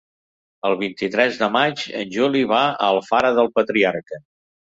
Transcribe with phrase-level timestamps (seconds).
[0.69, 4.19] El vint-i-tres de maig en Juli va a Alfara del Patriarca.